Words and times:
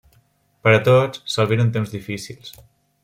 Per 0.67 0.71
a 0.77 0.79
tots, 0.87 1.21
s'albiren 1.35 1.69
temps 1.77 1.93
difícils. 1.99 2.51